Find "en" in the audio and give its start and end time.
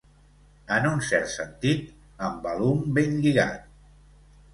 0.77-0.85